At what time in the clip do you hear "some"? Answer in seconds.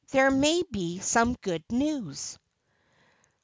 0.97-1.35